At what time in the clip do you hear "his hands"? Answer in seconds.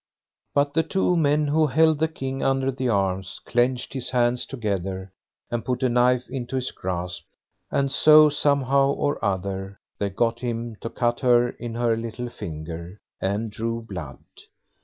3.93-4.47